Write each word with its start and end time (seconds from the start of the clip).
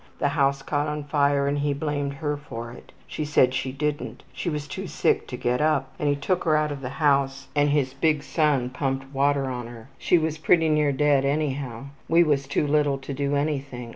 The 0.17 0.29
house 0.29 0.63
caught 0.63 0.87
on 0.87 1.03
fire 1.03 1.47
and 1.47 1.59
he 1.59 1.75
blamed 1.75 2.13
her 2.13 2.35
for 2.35 2.71
it. 2.71 2.91
She 3.05 3.23
said 3.23 3.53
she 3.53 3.71
didn't. 3.71 4.23
She 4.33 4.49
was 4.49 4.67
too 4.67 4.87
sick 4.87 5.27
to 5.27 5.37
get 5.37 5.61
up 5.61 5.93
and 5.99 6.09
he 6.09 6.15
took 6.15 6.43
her 6.45 6.57
out 6.57 6.71
of 6.71 6.81
the 6.81 6.89
house 6.97 7.49
and 7.55 7.69
his 7.69 7.93
big 7.93 8.23
son 8.23 8.71
pumped 8.71 9.13
water 9.13 9.45
on 9.45 9.67
her. 9.67 9.89
She 9.99 10.17
was 10.17 10.39
pretty 10.39 10.69
near 10.69 10.91
dead 10.91 11.23
anyhow. 11.23 11.89
We 12.09 12.23
was 12.23 12.47
too 12.47 12.65
little 12.65 12.97
to 12.97 13.13
do 13.13 13.35
anything. 13.35 13.89